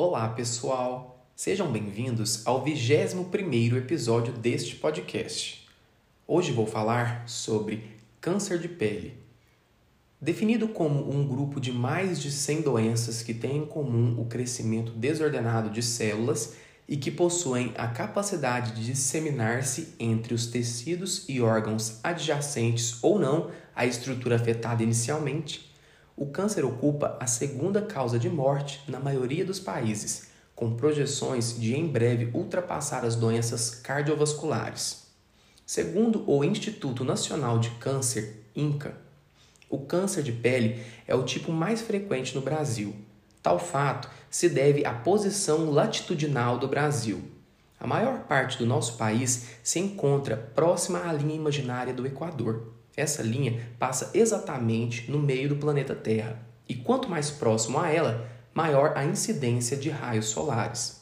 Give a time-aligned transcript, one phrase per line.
[0.00, 1.26] Olá, pessoal!
[1.34, 5.66] Sejam bem-vindos ao 21 episódio deste podcast.
[6.24, 7.82] Hoje vou falar sobre
[8.20, 9.18] câncer de pele.
[10.20, 14.92] Definido como um grupo de mais de 100 doenças que têm em comum o crescimento
[14.92, 16.54] desordenado de células
[16.88, 23.50] e que possuem a capacidade de disseminar-se entre os tecidos e órgãos adjacentes ou não
[23.74, 25.67] à estrutura afetada inicialmente,
[26.18, 31.74] o câncer ocupa a segunda causa de morte na maioria dos países, com projeções de
[31.74, 35.06] em breve ultrapassar as doenças cardiovasculares.
[35.64, 38.96] Segundo o Instituto Nacional de Câncer, INCA,
[39.70, 42.94] o câncer de pele é o tipo mais frequente no Brasil,
[43.42, 47.22] Tal fato se deve à posição latitudinal do Brasil.
[47.80, 52.74] A maior parte do nosso país se encontra próxima à linha imaginária do Equador.
[52.98, 56.36] Essa linha passa exatamente no meio do planeta Terra,
[56.68, 61.00] e quanto mais próximo a ela, maior a incidência de raios solares.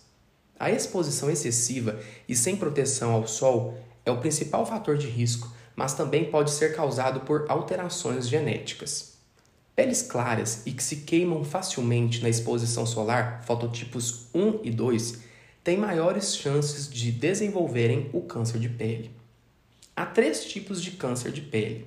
[0.61, 5.95] A exposição excessiva e sem proteção ao sol é o principal fator de risco, mas
[5.95, 9.15] também pode ser causado por alterações genéticas.
[9.75, 15.21] Peles claras e que se queimam facilmente na exposição solar, fototipos 1 e 2,
[15.65, 19.17] têm maiores chances de desenvolverem o câncer de pele.
[19.97, 21.87] Há três tipos de câncer de pele.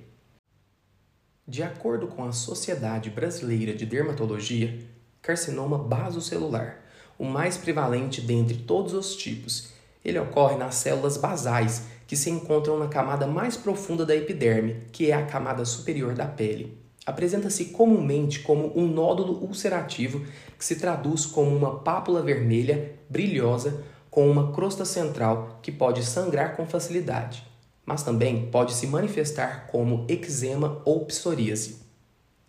[1.48, 4.80] De acordo com a Sociedade Brasileira de Dermatologia,
[5.22, 6.82] carcinoma basocelular,
[7.20, 9.72] o mais prevalente dentre todos os tipos.
[10.04, 15.12] Ele ocorre nas células basais, que se encontram na camada mais profunda da epiderme, que
[15.12, 16.80] é a camada superior da pele
[17.10, 20.24] apresenta-se comumente como um nódulo ulcerativo
[20.58, 26.56] que se traduz como uma pápula vermelha brilhosa com uma crosta central que pode sangrar
[26.56, 27.49] com facilidade,
[27.90, 31.78] mas também pode se manifestar como eczema ou psoríase.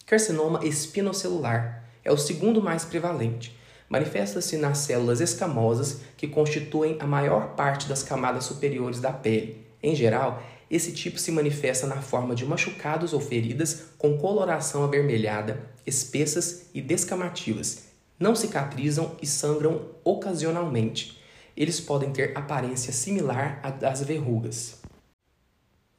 [0.05, 3.59] Carcinoma espinocelular é o segundo mais prevalente.
[3.89, 9.67] Manifesta-se nas células escamosas que constituem a maior parte das camadas superiores da pele.
[9.83, 15.59] Em geral, esse tipo se manifesta na forma de machucados ou feridas com coloração avermelhada,
[15.87, 17.85] espessas e descamativas.
[18.19, 21.19] Não cicatrizam e sangram ocasionalmente.
[21.57, 24.80] Eles podem ter aparência similar à das verrugas.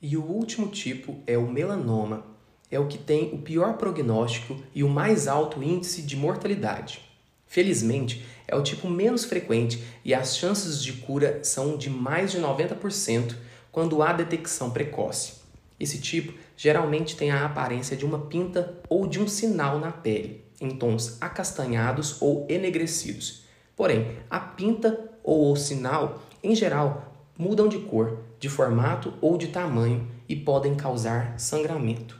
[0.01, 2.25] E o último tipo é o melanoma.
[2.71, 7.01] É o que tem o pior prognóstico e o mais alto índice de mortalidade.
[7.45, 12.39] Felizmente, é o tipo menos frequente e as chances de cura são de mais de
[12.39, 13.35] 90%
[13.71, 15.33] quando há detecção precoce.
[15.79, 20.43] Esse tipo geralmente tem a aparência de uma pinta ou de um sinal na pele,
[20.59, 23.43] em tons acastanhados ou enegrecidos.
[23.75, 29.49] Porém, a pinta ou o sinal, em geral, mudam de cor, de formato ou de
[29.49, 32.19] tamanho e podem causar sangramento.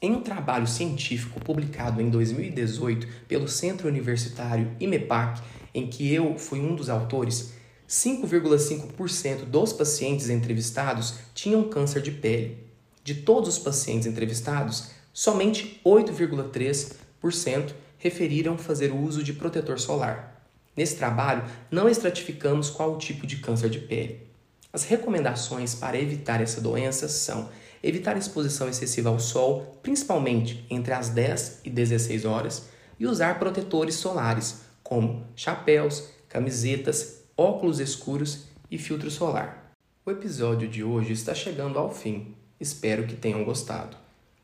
[0.00, 5.42] Em um trabalho científico publicado em 2018 pelo Centro Universitário IMEPAC,
[5.74, 7.52] em que eu fui um dos autores,
[7.88, 12.58] 5,5% dos pacientes entrevistados tinham câncer de pele.
[13.02, 20.46] De todos os pacientes entrevistados, somente 8,3% referiram fazer uso de protetor solar.
[20.76, 21.42] Nesse trabalho,
[21.72, 24.31] não estratificamos qual o tipo de câncer de pele.
[24.72, 27.50] As recomendações para evitar essa doença são
[27.82, 32.68] evitar exposição excessiva ao sol, principalmente entre as 10 e 16 horas,
[32.98, 39.74] e usar protetores solares, como chapéus, camisetas, óculos escuros e filtro solar.
[40.06, 42.34] O episódio de hoje está chegando ao fim.
[42.58, 43.96] Espero que tenham gostado.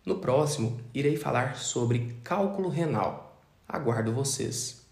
[0.04, 3.40] No próximo, irei falar sobre cálculo renal.
[3.66, 4.87] Aguardo vocês.